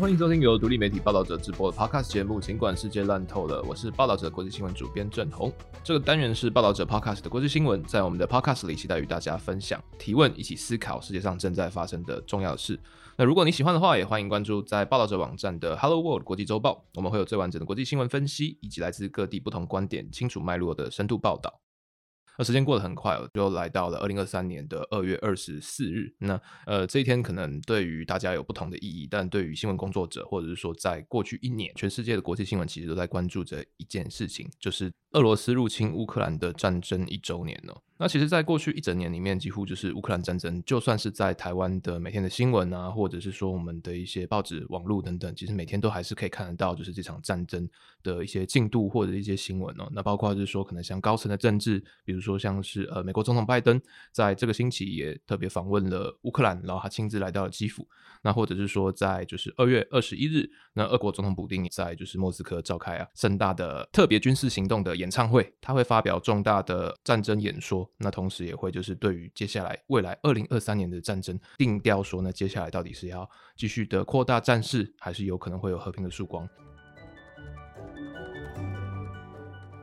[0.00, 2.40] 欢迎收听由独立媒体报道者直播的 Podcast 节目。
[2.40, 5.52] 尽管世界烂透了，我是报道者国际新闻主编郑红。
[5.84, 12.80] 这个单元是报道者 Podcast 的国际新闻，在我们的 Podcast 里，期待与大家分享、提问，一起思考世界上正在发生的重要事。
[13.18, 21.60] 那如果你喜欢的话，也欢迎关注在报道者网站的 Hello World 国际周报，我们会有最完整的国际新闻分析，以及来自各地不同观点、清楚脉络的深度报道。
[22.40, 26.10] 那时间过得很快哦，就来到了二零二三年的二月二十四日。
[26.20, 37.76] 那呃，这一天可能对于大家有不同的意义，但对于新闻工作者，或者是说在过去一年，全世界的国际新闻其实都在关注着一件事情，就是俄罗斯入侵乌克兰的战争一周年哦。
[38.02, 47.68] 那其实，在过去一整年里面，几乎就是乌克兰战争，就算是在台湾的每天的新闻啊，或者是说我们的一些报纸、网络等等，其实每天都还是可以看得到，就是这场战争
[48.02, 49.86] 的一些进度或者一些新闻哦。
[49.92, 53.78] 那包括就是说，可能像高层的政治，比如说像是呃美国总统拜登
[54.12, 57.86] 在这个星期也特别访问了乌克兰，然后他亲自来到了基辅。
[58.22, 67.89] 那或者是说，在就是二月二十一日，那俄国总统普京在就是莫斯科召开啊盛大的特别军事行动的演唱会，他会发表重大的战争演说。
[67.98, 76.48] 那同时也会就是对于接下来未来二零二三年的战争定调说呢，接下来到底是要继续的扩大战事，还是有可能会有和平的曙光？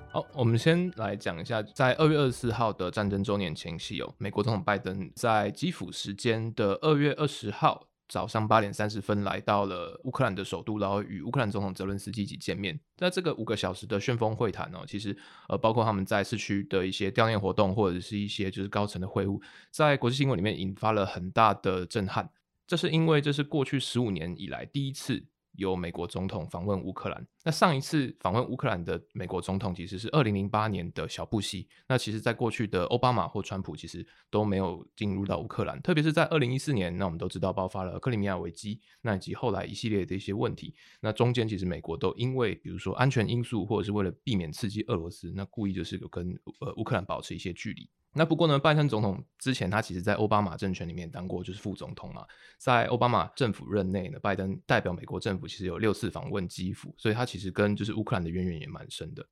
[0.10, 7.87] 好，我们先来讲一下，在二月二十四号的战争周年前夕，有美国总统拜登在基辅时间的二月二十号。
[8.08, 12.80] 早上八点三十分来到了乌克兰的首都，然后与乌克兰总统泽伦斯基一起见面。
[13.00, 15.18] 那这个五个小时的旋风会谈哦，其实
[15.50, 19.42] 呃，包括他们在市区的一些悼念活动，或者是一些就是高层的会晤，
[19.72, 22.30] 在国际新闻里面引发了很大的震撼。
[22.66, 25.26] 这是因为这是过去十五年以来第一次。
[25.58, 27.28] 由美国总统访问乌克兰。
[27.44, 31.68] 那上一次访问乌克兰的美国总统其实是二零零八年的小布希。
[31.88, 35.82] 那其实，在过去的奥巴马或川普其实都没有进入到乌克兰。
[35.82, 40.74] 特别是在二零一四年，那我们都知道爆发了克里米亚危机，那以及后来一系列的一些问题。
[41.02, 47.90] 那中间其实美国都因为比如说安全因素，或者是为了避免刺激俄罗斯，那故意就是跟呃乌克兰保持一些距离。
[48.18, 52.26] 那不过呢，拜登总统之前他其实在奥巴马政权里面当过就是副总统嘛，
[52.58, 59.26] 在奥巴马政府任内呢，拜登代表美国政府其实有六次访问基辅，所以他其实跟就是乌克兰的渊源也蛮深的。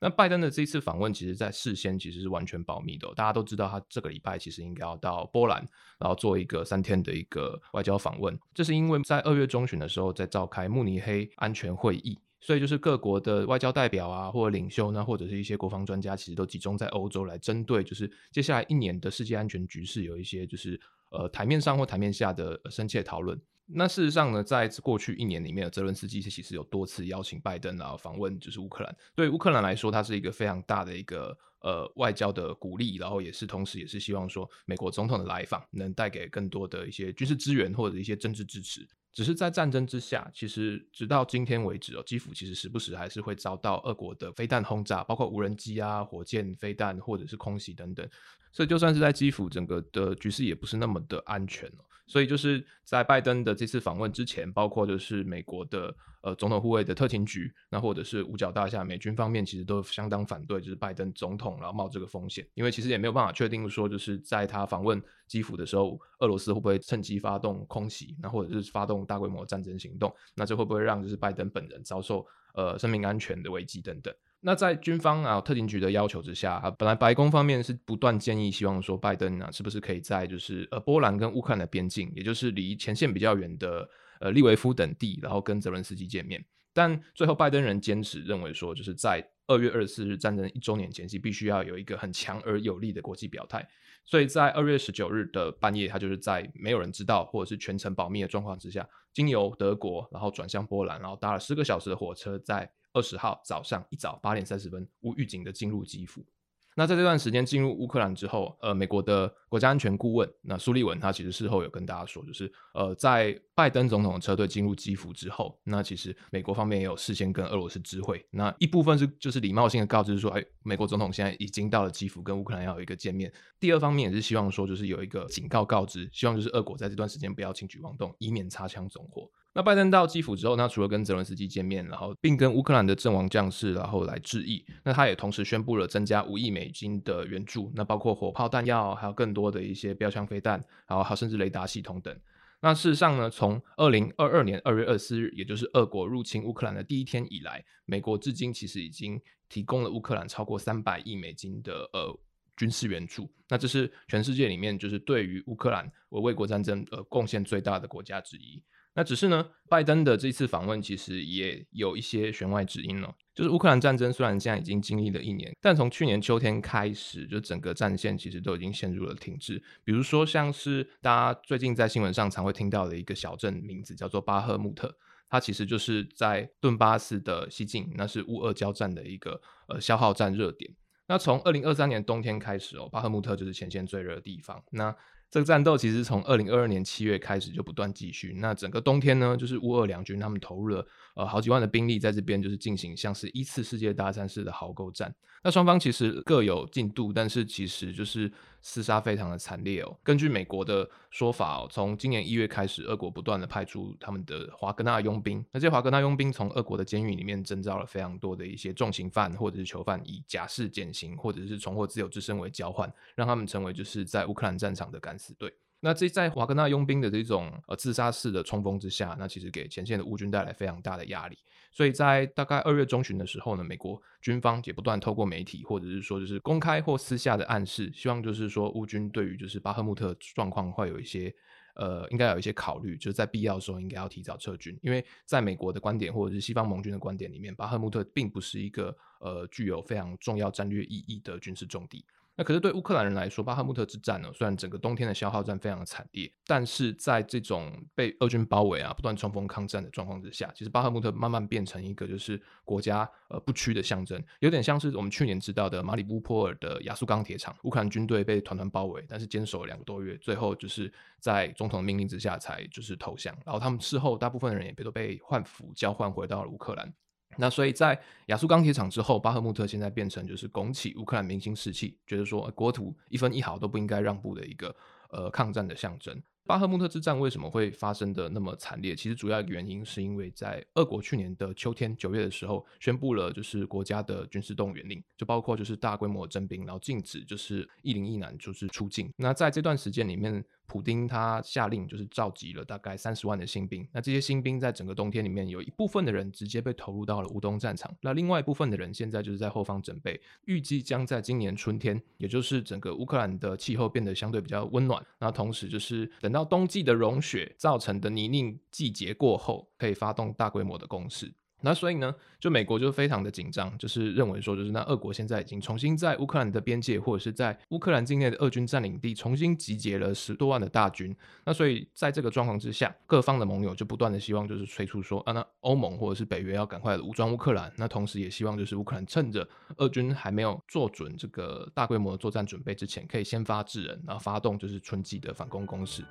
[0.00, 5.66] 那拜登的这一次访问，其实在事先其实是完全保密的，大家都知道他这个礼拜其实应该要到波兰，
[5.98, 12.16] 然后做一个三天的一个外交访问，这是因为在二月中旬的时候在召开慕尼黑安全会议。
[12.40, 23.40] 所以就是各国的外交代表啊，或者领袖呢，或者是一些国防专家，其实都集中在欧洲来针对，就是接下来一年的世界安全局势有一些就是呃台面上或台面下的深切讨论。
[23.70, 28.96] 那事实上呢，在过去一年里面，泽伦斯基其实有多次邀请拜登啊访问就是乌克兰。
[29.14, 38.88] 对乌克兰来说，它是一个非常大的一个呃外交的鼓励，然后也是同时也是希望说美国总统的来访能带给更多的一些军事支援或者一些政治支持。
[39.18, 48.08] 只是在战争之下，其实直到今天为止哦，基辅其实时不时还是会遭到俄国的飞弹轰炸，包括无人机啊、火箭飞弹或者是空袭等等。
[48.52, 51.84] 所以就算是在基辅，整个的局势也不是那么的安全哦。
[52.08, 74.12] 所以就是在拜登的这次访问之前，包括就是美国的呃总统护卫的特勤局，那或者是五角大厦美军方面，其实都相当反对，就是拜登总统然后冒这个风险，因为其实也没有办法确定说，就是在他访问基辅的时候，俄罗斯会不会趁机发动空袭，那或者是发动大规模战争行动，那这会不会让就是拜登本人遭受呃生命安全的危机等等。
[74.40, 83.88] 那在军方啊特勤局的要求之下，啊，本来白宫方面是不断建议，希望说拜登啊，是不是可以在就是呃波兰跟乌克兰的边境，也就是离前线比较远的
[84.20, 86.44] 呃利维夫等地，然后跟泽伦斯基见面。
[86.72, 93.66] 但最后拜登人坚持认为说，就是在二月二十四日战争一周年前夕，必须要有一个很强而有力的国际表态。
[94.04, 106.26] 所以在二月十九日的半夜，他就是在没有人知道或者是全程保密的状况之下，经由德国，然后转向波兰，然后搭了十个小时的火车，在二十号早上一早八点三十分，无预警的进入基辅。
[106.74, 123.32] 那在这段时间进入乌克兰之后，呃，美国的国家安全顾问那苏利文他其实事后有跟大家说，就是呃，在拜登总统的车队进入基辅之后，那其实美国方面也有事先跟俄罗斯知会，那一部分是就是礼貌性的告知说，哎，美国总统现在已经到了基辅，跟乌克兰要有一个见面。
[123.58, 129.28] 第二方面也是希望说，就是有一个警告告知，希望就是俄国在这段时间不要轻举妄动，以免擦枪走火。
[129.58, 142.16] 那拜登到基辅之后，他除了跟泽伦斯基见面，然后并跟乌克兰的阵亡将士然后来致意，那他也同时宣布了增加五亿美金的援助，那包括火炮弹药，还有更多的一些标枪飞弹，然后还甚至雷达系统等。
[142.60, 152.16] 那事实上呢，从二零二二年二月二十四日，也就是俄国入侵乌克兰的第一天以来，美国至今其实已经提供了乌克兰超过三百亿美金的呃
[152.56, 153.28] 军事援助。
[153.48, 158.62] 那这是全世界里面就是对于乌克兰为卫国战争呃贡献最大的国家之一。
[158.98, 163.14] 那只是呢，拜登的这次访问其实也有一些弦外之音了。
[163.32, 169.62] 就是乌克兰战争虽然现在已经经历了一年，但从去年秋天开始，就整个战线其实都已经陷入了停滞。
[169.84, 174.92] 比如说，像是大家最近在新闻上常会听到的一个小镇名字叫做巴赫穆特，
[175.30, 180.74] 它其实就是在顿巴斯的西境，那是乌俄交战的一个呃消耗战热点。
[181.06, 184.60] 那从二零二三年冬天开始哦，巴赫穆特就是前线最热的地方。
[184.72, 184.92] 那
[185.30, 188.34] 这个战斗其实从二零二二年七月开始就不断继续。
[188.38, 190.86] 那整个冬天呢，就是乌俄两军他们投入了
[191.16, 195.14] 呃好几万的兵力在这边，就是进行像是一次世界大战式的壕沟战。
[195.44, 198.32] 那双方其实各有进度，但是其实就是
[198.62, 199.96] 厮杀非常的惨烈哦。
[200.02, 215.52] 根据美国的说法哦，从今年一月开始，俄国不断的派出他们的华格纳佣兵，那这些华格纳佣兵从俄国的监狱里面征召了非常多的一些重刑犯或者是囚犯，以假释减刑或者是重获自由之身为交换，让他们成为就是在乌克兰战场的敢死队。
[215.80, 221.38] 那这在瓦格纳佣兵的这种呃自杀式的冲锋之下，那其实给前线的乌军带来非常大的压力。
[221.70, 231.32] 所以在大概二月中旬的时候呢，美国军方也不断透过媒体或者是说就是公开或私下的暗示，希望就是说乌军对于就是巴赫穆特状况会有一些
[231.76, 234.76] 呃应该有一些考虑，就是在必要的时候应该要提早撤军。
[234.82, 242.04] 因为在美国的观点或者是西方盟军的观点里面，巴赫穆特并不是一个呃具有非常重要战略意义的军事重地。
[242.38, 266.94] 那可是对乌克兰人来说，巴赫穆特之战呢，虽然整个冬天的消耗战非常的惨烈，但是在这种被俄军包围啊、不断冲锋抗战的状况之下，其实巴赫穆特慢慢变成一个就是国家呃不屈的象征，有点像是我们去年知道的马里乌波尔的亚速钢铁厂，乌克兰军队被团团包围，但是坚守了两个多月，最后就是在总统命令之下才就是投降，然后他们事后大部分的人也被都被换俘交换回到了乌克兰。
[267.36, 274.74] 那所以在亚速钢铁厂之后，巴赫穆特现在变成就是拱起乌克兰民心士气，觉得说国土一分一毫都不应该让步的一个
[275.10, 276.20] 呃抗战的象征。
[276.46, 278.96] 巴赫穆特之战为什么会发生的那么惨烈？
[278.96, 289.12] 其实主要原因是因为在俄国去年的秋天九月的时候，宣布了就是国家的军事动员令，就包括就是大规模征兵，然后禁止就是一零一男就是出境。
[289.16, 290.44] 那在这段时间里面。
[290.68, 293.84] 普丁他下令，就是召集了大概三十万的新兵。
[293.90, 297.92] 那这些新兵在整个冬天里面，有一部分的人直接被投入到了乌东战场。
[298.02, 311.32] 那另外一部分的人现在就是在后方准备，预计将在今年春天，也就是整个乌克兰的气候变得相对比较温暖，那同时就是等到冬季的融雪造成的泥泞季节过后，可以发动大规模的攻势。
[311.60, 321.14] 那所以呢，就美国就非常的紧张，就是认为说，就是那俄国现在已经重新在乌克兰的边界或者是在乌克兰境内的俄军占领地重新集结了十多万的大军。
[321.44, 327.72] 那所以在这个状况之下，各方的盟友就不断的希望就是催促说，啊，那欧盟或者是北约要赶快武装乌克兰。
[327.76, 329.46] 那同时也希望就是乌克兰趁着
[329.78, 336.04] 俄军还没有做准这个大规模作战准备之前，可以先发制人，然后发动就是春季的反攻攻势。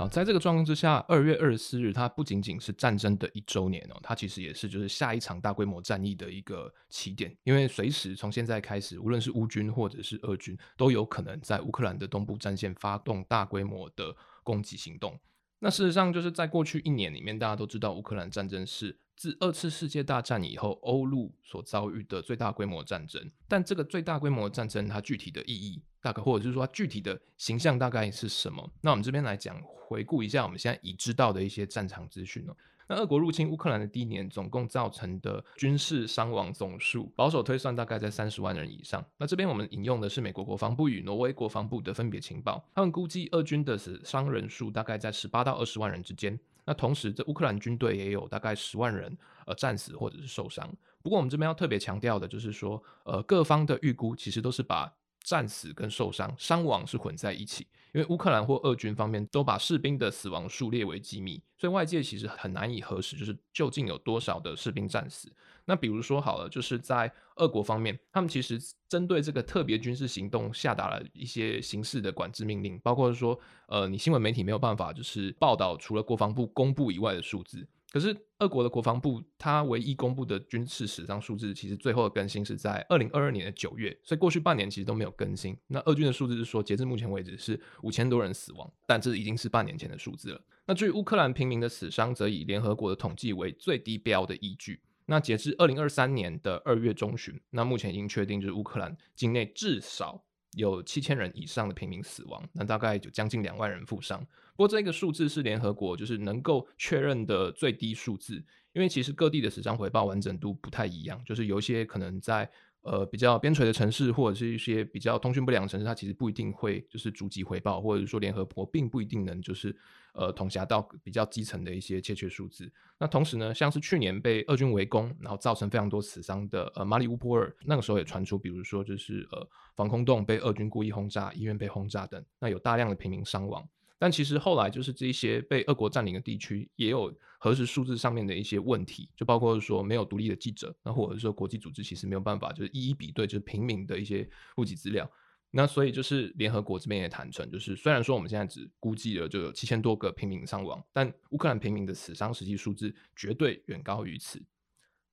[0.00, 7.36] 好，在这个状况之下，二月二十四日，它不仅仅是战争的一周年哦，它其实也是就是下一场大规模战役的一个起点。
[7.42, 15.20] 因为随时从现在开始，无论是乌军或者是俄军，都有可能在乌克兰的东部战线发动大规模的攻击行动。
[15.58, 23.30] 那事实上，就是在过去一年里面，大家都知道，乌克兰战争是自二次世界大战以后欧陆所遭遇的最大规模战争。
[23.46, 25.82] 但这个最大规模战争，它具体的意义。
[26.00, 28.66] 大概或者是说它具体的形象大概是什么？
[28.80, 32.56] 那我们这边来讲，回顾一下我们现在已知道的一些战场资讯哦。
[32.88, 39.04] 那俄国入侵乌克兰的第一年，总共造成的军事伤亡总数，保守推算大概在三十万人以上。
[39.18, 46.40] 那这边我们引用的是美国国防部与挪威国防部的分别情报，他们估计俄军的死伤人数大概在十八到二十万人之间。
[46.70, 49.12] 那同时，这乌克兰军队也有大概十万人
[49.44, 50.72] 呃战死或者是受伤。
[51.02, 54.88] 不过我们这边要特别强调的就是说，呃，各方的预估其实都是把
[55.24, 65.28] 战死跟受伤、伤亡是混在一起，因为乌克兰或俄军方面都把士兵的死亡数列为机密，所以外界其实很难以核实，就是究竟有多少的士兵战死。
[65.70, 68.58] 那比如说好了，就是在俄国方面，他们其实
[68.88, 77.64] 针对这个特别军事行动下达了一些形式的管制命令，包括说，呃，你新闻媒体没有办法就是报道除了国防部公布以外的数字。
[77.92, 85.56] 可是，俄国的国防部它唯一公布的军事史上数字，其实最后的更新是在二零二二年的九月，所以过去半年其实都没有更新。
[85.68, 90.40] 那俄军的数字是说，截至目前为止是五千多人死亡，但这已经是半年前的数字了。
[90.66, 94.80] 那至于乌克兰平民的死伤，则以联合国的统计为最低标的依据。
[95.10, 100.24] 那截至二零二三年的二月中旬，那目前已经确定就是乌克兰境内至少。
[100.54, 104.18] 有七千人以上的平民死亡，那大概就将近两万人负伤。
[104.56, 108.34] 不过这个数字是联合国就是能够确认的最低数字，
[108.72, 112.50] 因为其实各地的死伤回报完整度不太一样，就是有些可能在
[112.82, 119.74] 呃比较边陲的城市，或者是一些比较通讯不良的城市，它其实不一定会就是逐级回报，或者说联合国并不一定能就是
[120.14, 122.72] 呃统辖到比较基层的一些确切数字。
[122.98, 133.66] 那同时呢，像是去年被俄军围攻，然后造成非常多死伤的呃马里乌波尔，那个时候也传出，比如说就是呃防空洞被俄军故意轰炸，医院被轰炸等，那有大量的平民伤亡。
[133.98, 145.10] 但其实后来就是这些被俄国占领的地区，也有核实数字上面的一些问题，就包括说没有独立的记者，那或者说国际组织其实没有办法就是一一比对，就是平民的一些户籍资料。
[145.50, 154.40] 那所以就是联合国这边也坦诚，就是虽然说我们现在只估计了就有七千多个平民伤亡，但乌克兰平民的死伤实际数字绝对远高于此。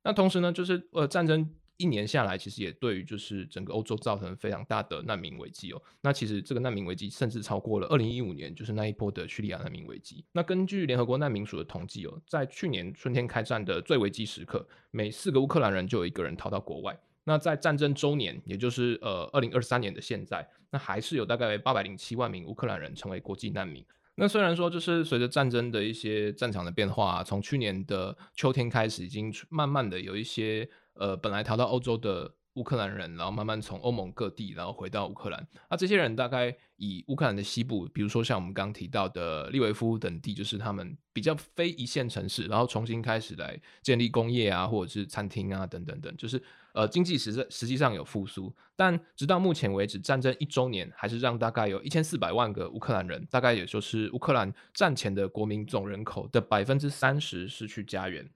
[0.03, 1.49] 那同时呢，就是呃战争。
[1.77, 5.81] 一年下来，其实也对于就是整个欧洲造成非常大的难民危机哦。
[6.01, 10.25] 那其实这个难民危机甚至超过了二零一五年，就是那一波的叙利亚难民危机。
[10.31, 16.99] 那根据联合国难民署的统计哦，在去年春天开战的最危机时刻，每四个乌克兰人就有一个人逃到国外。
[17.25, 23.85] 那在战争周年，也就是呃二零二三年的现在，那还是有大概八百零七万名乌克兰人成为国际难民。
[24.15, 30.67] 那虽然说就是随着战争的一些战场的变化，从去年的秋天开始，已经慢慢的有一些。
[30.99, 35.47] 呃，本来逃到欧洲的乌克兰人，然后慢慢从欧盟各地，然后回到乌克兰。
[35.69, 46.41] 那这些人大概以乌克兰的西部，比如说像我们刚提到的利维夫等地，就是他们比较非一线城市，然后重新开始来建立工业啊，或者是餐厅啊，等等等，就是
[46.73, 48.51] 呃经济实在实际上有复苏。
[48.75, 58.27] 但直到目前为止，战争一周年，还是让大概有一千四百万个乌克兰人，大概也就是乌克兰战前的国民总人口的百分之三十失去家园。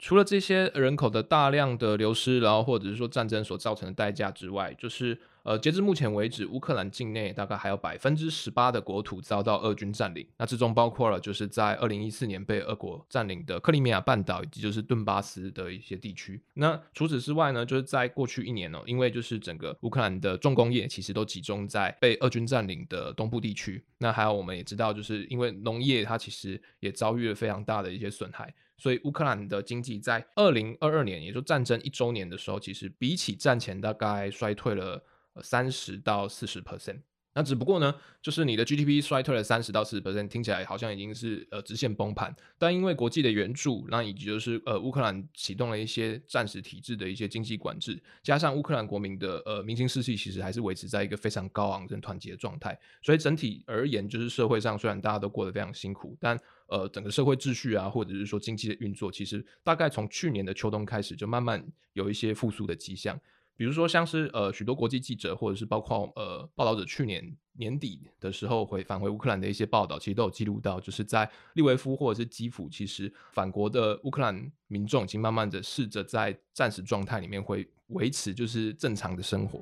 [0.00, 10.26] 除了这些人口的大量的流失，然后或者是说战争所造成的代价之外，就是呃，截至目前为止，乌克兰境内大概还有百分之十八的国土遭到俄军占领。
[10.36, 16.40] 那之中包括了就是在二零一四年被俄国占领的克里米亚半岛以及就是顿巴斯的一些地区。
[16.54, 23.82] 那除此之外呢，就是在过去一年哦，因为就是整个乌克兰的重工业其实都集中在被俄军占领的东部地区。
[23.98, 28.52] 那还有我们也知道，就是因为农业它其实也遭遇了非常大的一些损害。
[28.76, 35.02] 所以乌克兰的经济在二零二二年，也就战争一周年的时候，其实比起战前大概衰退了
[35.42, 37.00] 三十到四十 percent。
[37.32, 42.34] 那只不过呢，就是你的 GDP 衰退了三十到四十 percent，听起来好像已经是呃直线崩盘。
[42.58, 52.76] 但因为国际的援助，那以及就是呃乌克兰启动了一些暂时体制的一些经济管制，加上乌克兰国民的呃民心士气，其实还是维持在一个非常高昂跟团结的状态。
[53.00, 63.16] 所以整体而言，就是社会上虽然大家都过得非常辛苦，但呃整个社会秩序啊，或者是说经济的运作，其实大概从去年的秋冬开始，就慢慢有一些复苏的迹象。
[63.60, 79.60] 比如说，像是呃许多国际记者，或者是包括呃报道者，去年年底的时候回返回乌克兰的一些报道，其实都有记录到，就是在利维夫或者是基辅，其实反国的乌克兰民众已经慢慢的试着在战时状态里面会维持就是正常的生活。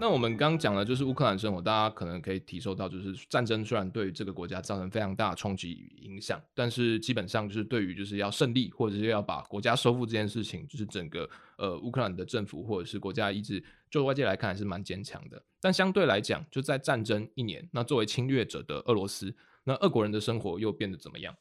[0.00, 11.28] 那我们刚讲的就是乌克兰生活，大家可能可以体受到，就是战争虽然对于这个国家造成非常大的冲击与影响，但是基本上就是对于就是要胜利或者是要把国家收复这件事情，就是整个
[11.58, 15.42] 呃乌克兰的政府或者是国家意志，就外界来看还是蛮坚强的。
[15.60, 21.36] 但相对来讲，就在战争一年，那作为侵略者的俄罗斯，那俄国人的生活又变得怎么样？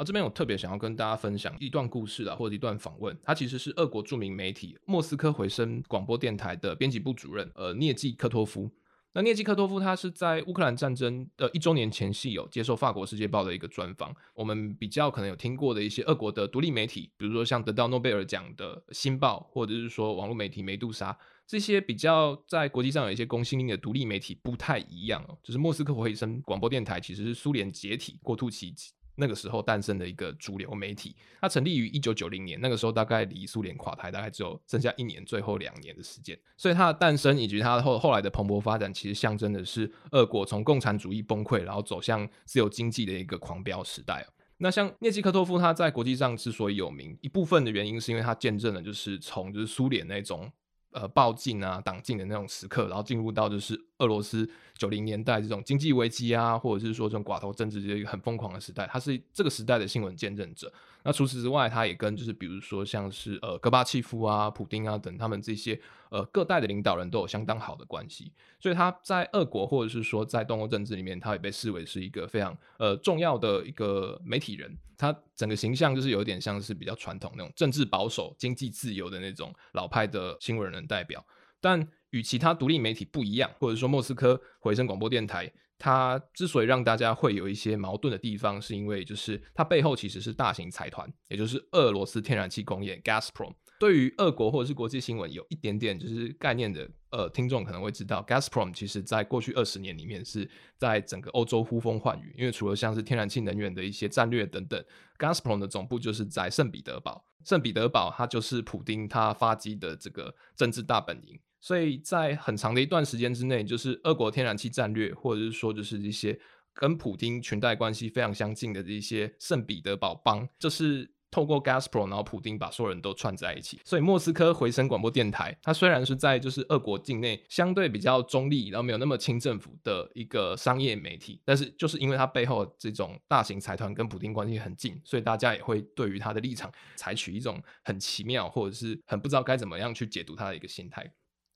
[0.00, 3.14] 啊，这边我特别想要跟大家分享一段故事啊，或者一段访问。
[3.22, 8.70] 他其实是俄国著名媒体莫斯科回声广播电台的编辑部主任，呃，涅季科托夫。
[9.12, 14.14] 那涅季科托夫他是在乌克兰战争的一周年前夕有接受法国世界报的一个专访。
[14.34, 21.14] 我们比较可能有听过的一些俄国的独立媒体，比如说像得到诺贝尔奖的《新报》，或者是说网络媒体梅杜莎，
[21.46, 25.36] 这些比较在国际上有一些公信力的独立媒体不太一样哦。
[25.42, 28.72] 就是莫斯科回声广播电台其实是苏联解体过渡期。
[29.20, 50.50] 那个时候诞生的一个主流媒体，它成立于一九九零年，那个时候大概离苏联垮台大概只有剩下一年，最后两年的时间，所以它的诞生以及它后后来的蓬勃发展，其实象征的是俄国从共产主义崩溃，然后走向自由经济的一个狂飙时代那像涅基科托夫，他在国际上之所以有名，一部分的原因是因为他见证了就是从就是苏联那种。
[50.92, 60.72] 呃，暴进啊，党禁的那种时刻，然后进入到就是俄罗斯九零年代这种经济危机啊，或者是说这种寡头政治这一个很疯狂的时代，他是这个时代的新闻见证者。
[61.02, 65.80] 那除此之外，他也跟就是比如说像是呃戈巴契夫啊、普丁啊等他们这些
[66.10, 74.76] 呃各代的领导人都有相当好的关系，所以他在俄国或者是说在东欧政治里面，他也被视为是一个非常呃重要的一个媒体人。
[74.98, 81.24] 他整个形象就是有点像是比较传统那种政治保守、经济自由的那种老派的新闻人代表，
[81.58, 85.52] 但与其他独立媒体不一样，或者说莫斯科回声广播电台。
[85.82, 93.54] 它之所以让大家会有一些矛盾的地方，是因为就是它背后其实是大型财团，也就是俄罗斯天然气工业 Gazprom。
[93.78, 104.84] 对于俄国或者是国际新闻有一点点就是概念的呃听众可能会知道，Gazprom 其实在过去二十年里面是在整个欧洲呼风唤雨，因为除了像是天然气能源的一些战略等等
[105.18, 116.38] ，Gazprom 的总部就是在圣彼得堡，圣彼得堡它就是普丁他发迹的这个政治大本营，所以在很长的一段时间之内，就是俄国天然气战略或者是说就是一些
[116.74, 121.10] 跟普丁裙带关系非常相近的这些圣彼得堡邦，就是。
[121.32, 141.08] 透过 Gaspro，然后普丁把所有人都串在一起，所以莫斯科回声广播电台，它虽然是在就是俄国境内相对比较中立，然后没有那么亲政府的一个商业媒体，但是就是因为它背后这种大型财团跟普丁关系很近，所以大家也会对于他的立场采取一种很奇妙或者是很不知道该怎么样去解读他的一个心态。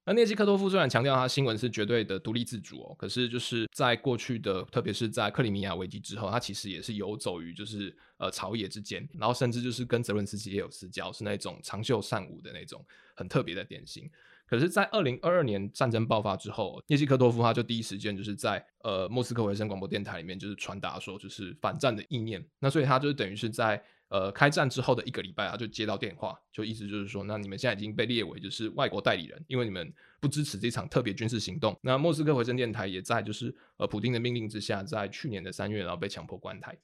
[0.06, 12.84] 那涅基科托夫虽然强调他新闻是绝对的独立自主哦，可是就是在过去的，特别是在克里米亚危机之后，他其实也是游走于就是呃朝野之间，然后甚至就是跟泽伦斯基也有私交，是那种长袖善舞的那种
[13.14, 14.10] 很特别的典型。
[14.46, 23.82] 可是，在二零二二年战争爆发之后，涅基科托夫他就第一时间就是在呃莫斯科维生广播电台里面就是传达说就是反战的意念，那所以他就是等于是在。
[24.14, 31.76] 呃，开战之后的一个礼拜啊，就接到电话，就意思就是说，那你们现在已经被列为就是外国代理人，因为你们不支持这场特别军事行动。
[31.82, 36.78] 那莫斯科回声电台也在就是呃普丁的命令之下，在去年的三月，然后被强迫关台。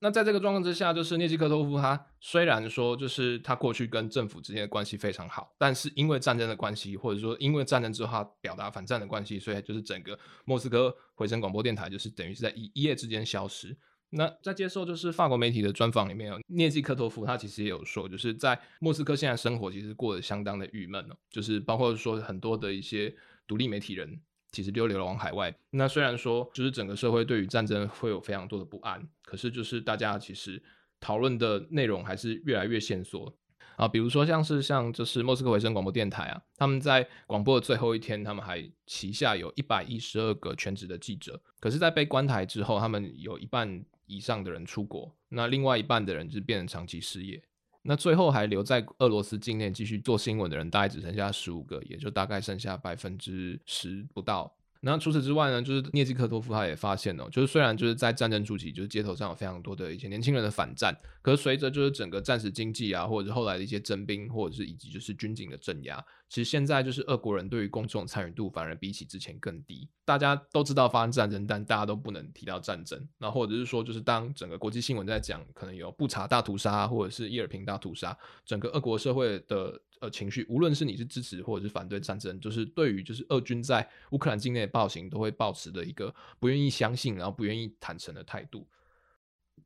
[0.00, 13.78] 那在这个状况之下，就是涅基科托夫他虽然说就是他过去跟政府之间的关系非常好，但是因为战争的关系，或者说因为战争之后他表达反战的关系，所以就是整个莫斯科回声广播电台就是等于是在一一夜之间消失。
[14.14, 23.14] 那在接受就是法国媒体的专访里面，涅季科托夫他其实也有说，就是在莫斯科现在生活其实过得相当的郁闷哦，就是包括说很多的一些
[23.46, 25.54] 独立媒体人其实都流亡海外。
[25.70, 30.62] 那虽然说就是整个社会对于战争会有非常多的不安，可是就是大家其实
[31.00, 33.34] 讨论的内容还是越来越线索
[33.76, 43.82] 啊，比如说像是像就是莫斯科维声广播电台啊，他们在广播的最后一天，他们还旗下有一百一十二个全职的记者，可是，在被关台之后，他们有一半。
[44.06, 47.42] 以上的人出国，那另外一半的人就变成长期失业，
[47.82, 54.54] 那最后还留在俄罗斯境内继续做新闻的人，大概只剩下十五个，也就大概剩下百分之十不到。
[54.84, 60.92] 那除此之外呢，就是涅基科托夫他也发现哦，就是虽然就是在战争初期，就是街头上有非常多的一些年轻人的反战，
[61.22, 66.04] 可是随着就是整个战时经济啊，或者是后来的一些征兵，或者是以及就是军警的镇压。
[66.28, 69.88] 其实现在就是俄国人对于公众参与度反而比起之前更低。
[70.04, 73.08] 大家都知道发生战争，但大家都不能提到战争。
[73.18, 88.66] 那或者是说，就是当整个国际新闻在讲可能有布查大屠杀或者是伊尔平大屠杀，整个俄国社会的呃情绪，无论是你是支持或者是反对战争，就是对于就是俄军在乌克兰境内的暴行，都会保持的一个不愿意相信，然后不愿意坦诚的态度。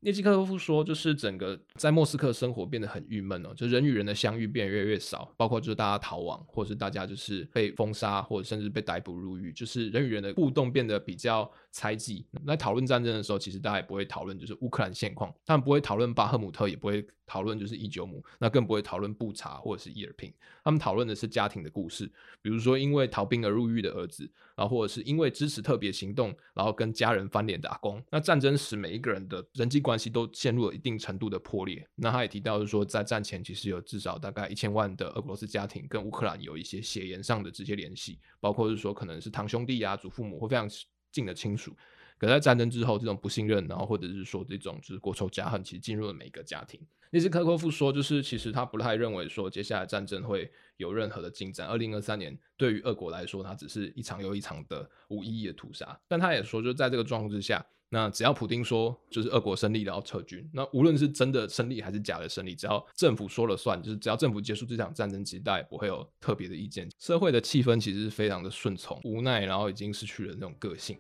[0.01, 12.27] 涅基科夫说，就是整个在莫斯科生活变得很郁闷哦，就人与人的相遇变得越来越少，包括就是大家逃亡，或者是大家就是被封杀，或者甚至被逮捕入狱，就是人与人的互动变得比较猜忌。
[12.47, 22.11] 在讨论战争的时候，其实大家也不会讨论就是乌克兰现况，他们不会讨论巴赫姆特，也不会讨论就是伊久姆，那更不会讨论布查或者是伊尔平，他们讨论的是家庭的故事，
[22.41, 28.03] 比如说因为逃兵而入狱的儿子，然后或者是因为支持特别行动，然后跟家人翻脸打工。
[28.11, 31.87] 那战争使每一个人的人际关系都陷入了一定程度的破裂。
[31.97, 40.69] 那他也提到，是说在战前其实有至少大概一千万的俄罗斯家庭跟乌克兰有一些血缘上的直接联系，包括是说可能是堂兄弟啊、祖父母或非常
[41.11, 41.75] 近的亲属。
[42.19, 46.81] 可在战争之后，这种不信任，然后或者是说这种就是国仇家恨，其实进入了每一个家庭。
[47.11, 51.67] 列斯科科夫说，就是其实他不太认为说接下来战争会有任何的进展。
[51.67, 55.99] 二零二三年对于俄国来说，它只是一场又一场的无意义的屠杀。
[56.09, 57.65] 但他也说，就在这个状况之下。
[57.89, 66.91] 那只要普丁说就是俄国胜利了要撤军，那无论是真的胜利还是假的胜利，只要政府说了算，就是只要政府结束这场战争，其实大家也不会有特别的意见。
[66.99, 70.99] 社会的气氛其实是非常的顺从、无奈，然后已经失去了那种个性。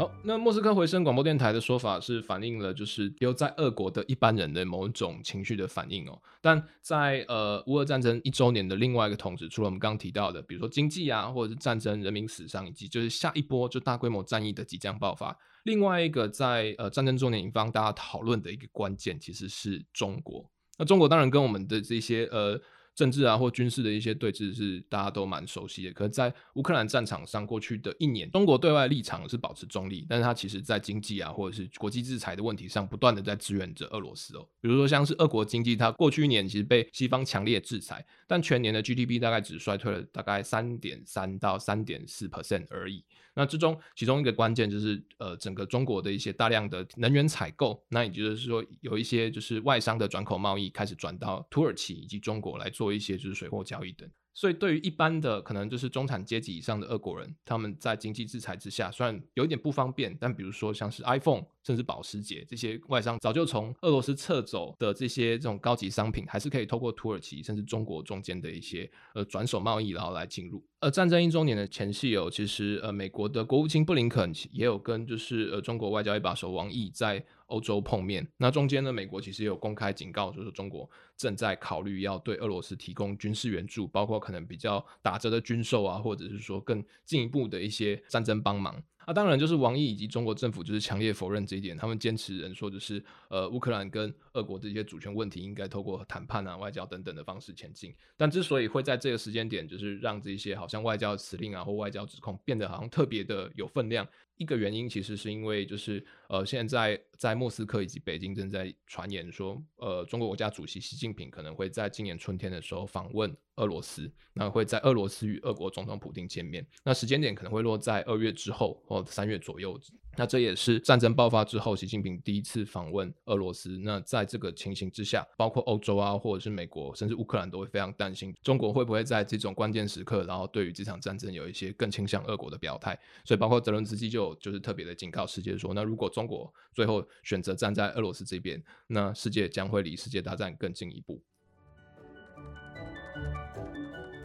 [0.00, 6.18] 好，那莫斯科回声广播电台的说法是反映了就是留在俄国的一般人的某种情绪的反应哦。
[6.40, 20.50] 但在呃乌俄战争一周年的另外一个同时，除了我们刚刚提到的，比如说经济啊，或者是战争、人民死伤，以及就是下一波就大规模战役的即将爆发，另外一个在呃战争周年引发大家讨论的一个关键，其实是中国。
[20.78, 22.58] 那中国当然跟我们的这些呃。
[23.00, 25.92] 政治啊或军事的一些对峙是大家都蛮熟悉的。
[25.94, 34.46] 可是，在乌克兰战场上，过去的一年，中国对外立场是保持中立，但是它其实在经济啊或者是国际制裁的问题上，不断的在支援着俄罗斯哦。
[34.60, 43.02] 比如说像是俄国经济，它过去一年其实被西方强烈制裁，但全年的 GDP 大概只衰退了大概三点三到三点四 percent 而已。
[43.34, 54.10] 那之中，其中一个关键就是，呃，整个中国的一些大量的能源采购，那也就是说，有一些就是外商的转口贸易开始转到土耳其以及中国来做一些就是水货交易等。
[54.40, 70.64] 所以，对于一般的可能就是中产阶级以上的俄国人，他们在经济制裁之下，虽然有一点不方便，但比如说像是 iPhone，甚至保时捷这些外商早就从俄罗斯撤走的这些这种高级商品，还是可以透过土耳其甚至中国中间的一些呃转手贸易，然后来进入。
[70.78, 77.22] 呃，战争一周年的前夕有，其实呃，美国的国务卿布林肯也有跟就是呃中国外交一把手王毅在。
[77.50, 78.92] 欧洲碰面，那中间呢？
[78.92, 88.82] 美国其实有公开警告，就是中国正在考虑要对俄罗斯提供军事援助，包括可能比较打折的军售啊，或者是说更进一步的一些战争帮忙。
[89.06, 97.92] 那当然，就是王毅以及中国政府就是强烈否认这一点，他们坚持人说就是呃，乌克兰跟俄国这些主权问题应该透过谈判啊、外交等等的方式前进。
[98.16, 104.06] 但之所以会在这个时间点，就是让这些好像外交辞令啊或外交指控变得好像特别的有分量。
[104.36, 119.78] 一个原因其实是因为，就是呃，现在在莫斯科以及北京正在传言说，呃，中国国家主席习近平可能会在今年春天的时候访问俄罗斯，那会在俄罗斯与俄国总统普京见面，那时间点可能会落在二月之后或三月左右。
[120.16, 123.78] 那这也是战争爆发之后，习近平第一次访问俄罗斯。
[123.78, 132.98] 那在这个情形之下，包括欧洲啊，或者是美国，甚至乌克兰都会非常担心，中国会不会在这种关键时刻，然后对于这场战争有一些更倾向俄国的表态。
[133.24, 141.22] 所以，包括泽伦斯基就就是特别的警告世界说，那如果中国最后选择站在俄罗斯这边，那世界将会离世界大战更进一步。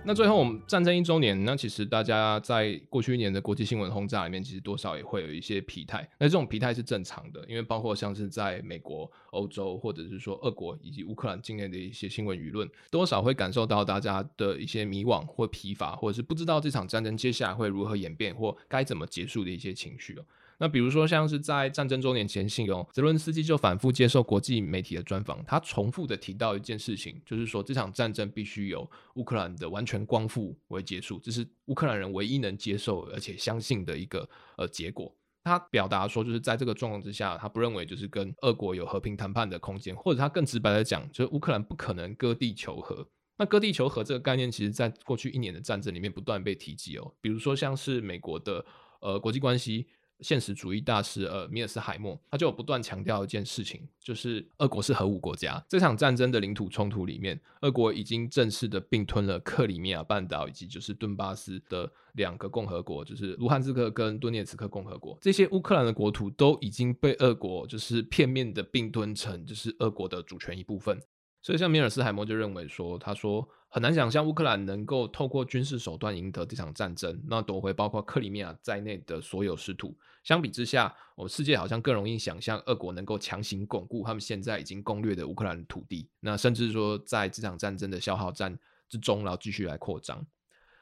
[0.07, 6.07] 那最后，我们战争一周年，那其实大家在过去一年的国际新闻轰炸里面，其实多少也会有一些疲态。
[6.19, 20.25] 那这种疲态是正常的，因为包括像是在美国、欧洲，或者是说俄国以及乌克兰境内的一些新闻舆论，多少会感受到大家的一些迷惘或疲乏，或者是不知道这场战争接下来会如何演变或该怎么结束的一些情绪哦。
[20.57, 35.13] 那比如说，像是在战争周年前夕哦，泽伦斯基就反复接受国际媒体的专访，他重复的提到一件事情，就是说这场战争必须由乌克兰的完全光复为结束，这是乌克兰人唯一能接受而且相信的一个呃结果。
[35.43, 43.05] 他表达说，就是在这个状况之下，他不认为就是跟俄国有和平谈判的空间，或者他更直白的讲，就是乌克兰不可能割地求和。
[43.37, 48.65] 那割地求和这个概念，其实在过去一年的战争里面不断被提及哦，比如说像是美国的
[49.01, 49.87] 呃国际关系。
[50.21, 55.63] 现实主义大师呃米尔斯海默，他就不断强调一件事情，就是俄国是核武国家。
[55.67, 65.17] 这场战争的领土冲突里面，俄国已经正式的并吞了克里米亚半岛以及就是顿巴斯的两个共和国，就是卢汉斯克跟顿涅茨克共和国。
[65.21, 71.01] 这些乌克兰的国土都已经被俄国就是片面的并吞成就是俄国的主权一部分。
[71.41, 73.47] 所以像米尔斯海默就认为说，他说。
[73.75, 79.93] 很难想象乌克兰能够透过军事手段赢得这场战争，那夺回包括克里米亚在内的所有失土。
[80.23, 88.57] 相比之下，我世界好像更容易想象俄国能够强行巩固他们现在已经攻略的乌克兰土地，那甚至说在这场战争的消耗战
[88.87, 90.25] 之中，然后继续来扩张。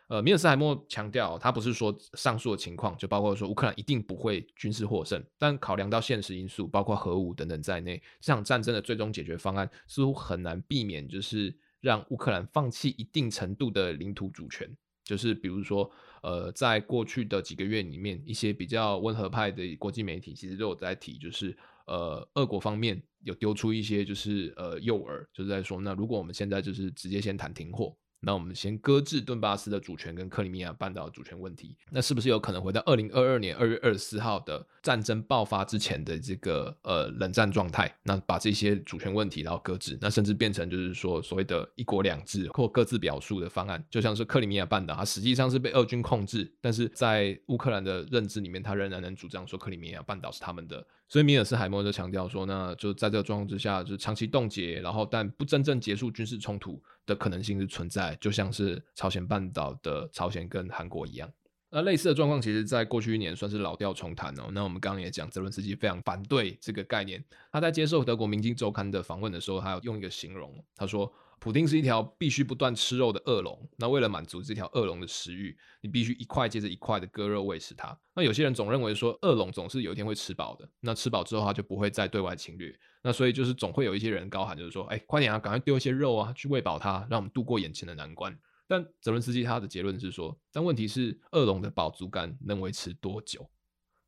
[0.10, 11.58] 呃，米尔斯海默强调，他不是说上述的情况就包括说乌克兰一定不会军事获胜，但考量到现实因素，包括核武等等在内，这场战争的最终解决方案似乎很难避免，就是。
[11.84, 14.65] 让乌克兰放弃一定程度的领土主权，
[15.04, 15.91] 就是比如说，
[16.22, 27.93] 呃，在过去的几个月里面，一些比较温和派的国际媒体其实都有在提，就是呃，俄国方面有丢出一些就是呃诱饵，就是在说，那如果我们现在就是直接先谈停火。
[28.26, 37.94] 那我们先搁置顿巴斯的主权跟克里米亚半岛主权问题，那是不是有可能回到二零二二年二月二十四号的战争爆发之前的这个呃冷战状态？
[38.04, 50.86] 那把这些主权问题然后搁置，那甚至变成就是说所谓的一国两制或各自表述的方案，就像是克里米亚半岛，它实际上是被俄军控制，但是在乌克兰的认知里面，他仍然能主张说克里米亚半岛是他们的。
[51.13, 61.32] 所以米尔斯海默就强调说，那就在这个状况之下，就是长期冻结，然后但不真正结束军事冲突的可能性是存在，就像是朝鲜半岛的朝鲜跟韩国一样。
[61.69, 64.49] 那类似的状况，其实在过去一年算是老调重弹哦。
[64.54, 67.23] 那我们刚刚也讲，泽伦斯基非常反对这个概念。
[67.52, 71.13] 他在接受德国《明镜周刊》的访问的时候，他有用一个形容，他说。
[71.44, 73.70] 普丁是一条必须不断吃肉的恶龙。
[73.76, 78.00] 那为了满足这条恶龙的食欲，你必须一块接着一块的割肉喂食它。
[78.16, 80.66] 那有些人总认为说，恶龙总是有一天会吃饱的。
[80.80, 82.74] 那吃饱之后，它就不会再对外侵略。
[83.02, 88.34] 那所以就是总会有一些人高喊，就是说，哎，快点啊，赶快丢一些肉啊，去喂饱它，让我们度过眼前的难关。
[88.66, 93.46] 但泽伦斯基他的结论是说，但问题是，恶龙的饱足感能维持多久？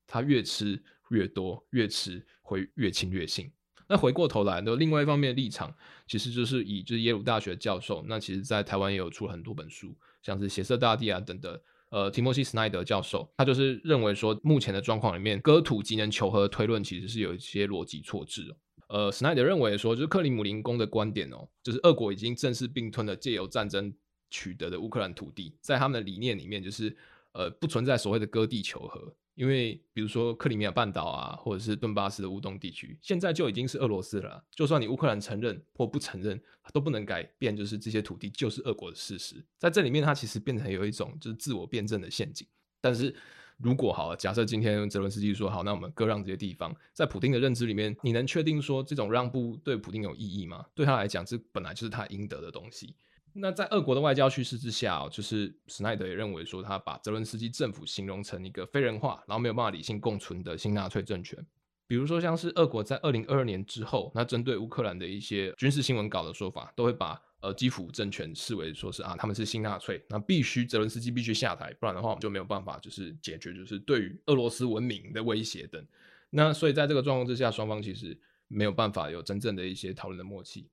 [0.08, 3.52] 它越吃越多，越吃会越侵略性。
[3.88, 5.74] 那回过头来，那另外一方面的立场，
[6.08, 11.60] 其实就是以就是耶鲁大学教授，那其实在台湾也有出了很多本书，像是《血色大地》啊等等。
[11.92, 18.56] 呃，提莫西·斯奈德教授，他就是认为说，目前的状况里面，割土即能求和的推论其实是有一些逻辑错置哦。
[18.88, 23.94] 呃，斯奈德认为说，就是克里姆林宫的观点哦，就是俄国已经正式并吞了借由战争
[24.30, 26.94] 取得的乌克兰土地，在他们的理念里面，就是
[27.32, 29.16] 呃不存在所谓的割地求和。
[29.36, 34.44] 因为比如说克里米亚半岛啊，或者是顿巴斯的乌东地区，现在就已经是俄罗斯了。
[34.52, 36.42] 就算你乌克兰承认或不承认，
[36.74, 39.46] 都不能改变，就是这些土地就是俄国的事实。
[39.60, 42.48] 在这里面，它其实变成有一种就是自我辩证的陷阱。
[42.80, 43.14] 但是
[43.58, 50.66] 如果好，假设今天泽伦斯基说好，那我们割让这些地方，在普京的认知里面，你能确定说这种让步对普京有意义吗？
[50.74, 52.96] 对他来讲，这本来就是他应得的东西。
[53.38, 61.46] 那在俄国的外交趋势之下，就是史奈德也认为说，他把泽伦斯基政府形容成一个非人化，然后没有办法理性共存的新纳粹政权。
[61.86, 75.86] 比如说，像是俄国在二零二二年之后，那针对乌克兰的一些军事新闻稿的说法，都会把呃基辅政权视为说是啊，他们是新纳粹，那必须泽伦斯基必须下台，不然的话我们就没有办法就是解决就是对于俄罗斯文明的威胁等。
[76.30, 78.18] 那所以在这个状况之下，双方其实
[78.48, 80.70] 没有办法有真正的一些讨论的默契。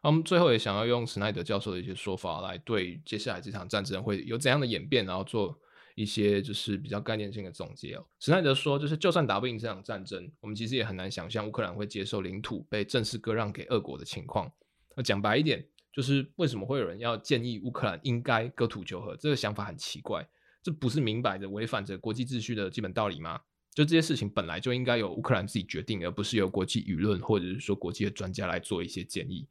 [0.00, 5.58] 我们最后也想要用史奈德教授的一些说法来对接下来这场战争会有怎样的演变，然后做
[5.96, 8.06] 一些就是比较概念性的总结哦。
[8.20, 14.50] 史奈德说，就是就算打不赢这场战争，我们其实也很难想象乌克兰会接受领土被正式割让给俄国的情况。
[14.94, 19.16] 那讲白一点，就是为什么会有人要建议乌克兰应该割土求和？
[19.16, 20.24] 这个想法很奇怪，
[20.62, 23.40] 这不是明摆着违反着国际秩序的基本道理吗？
[23.74, 29.46] 就这些事情本来就应该由乌克兰自己决定，而不是由国际舆论或者是说国际的专家来做一些建议。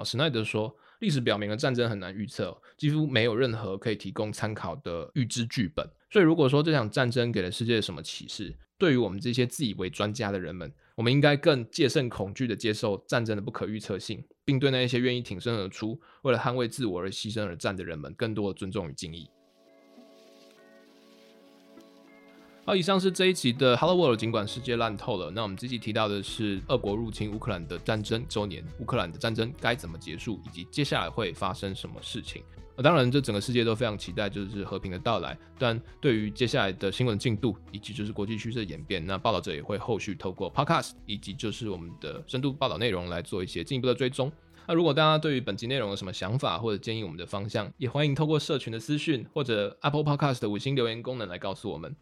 [0.00, 5.86] 啊，史奈德说，历史表明了战争很难预测，几乎没有任何可以提供参考的预知剧本。
[6.10, 19.28] 所以，如果说这场战争给了世界什么启示，对于我们这些自以为专家的人们，我们应该更戒慎恐惧的接受战争的不可预测性，并对那些愿意挺身而出，为了捍卫自我而牺牲而战的人们，更多的尊重与敬意。
[22.70, 24.16] 好，以上是这一集的 Hello World。
[24.16, 32.44] 尽管世界烂透了，那我们这集提到的是俄国入侵乌克兰的战争周年，乌克兰的战争该怎么结束，以及接下来会发生什么事情。
[32.76, 35.36] 那当然，这整个世界都非常期待就是和平的到来。
[35.58, 44.30] 但对于接下来的新闻进度，以及就是国际趋势的演变，那报道者也会后续透过 Podcast 以及就是我们的深度报道内容来做一些进一步的追踪。
[44.68, 51.92] 那如果大家对于本集内容有什么想法或者建议我们的方向，也欢迎透过社群的私讯或者 Apple Podcast 的五星留言功能来告诉我们。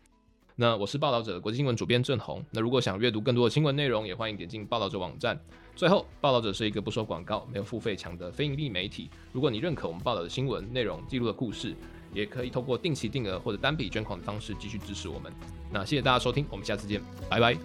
[0.61, 2.45] 那我是报道者国际新闻主编郑红。
[2.51, 5.39] 那如果想阅读更多的新闻内容，也欢迎点进报道者网站。
[5.77, 9.09] 最后，报道者是一个不收广告、没有付费墙的非盈利媒体。
[9.33, 11.77] 如果你认可我们报道的新闻内容、记录的故事，
[12.13, 15.33] 也可以通过定期定额或者单笔捐款的方式继续支持我们。
[15.71, 17.57] 那谢谢大家收听，我们下次见，拜拜。